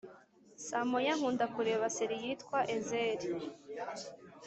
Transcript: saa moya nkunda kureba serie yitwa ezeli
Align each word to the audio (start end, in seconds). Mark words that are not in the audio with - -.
saa 0.67 0.85
moya 0.91 1.13
nkunda 1.17 1.45
kureba 1.55 1.93
serie 1.97 2.19
yitwa 2.25 2.59
ezeli 2.75 3.29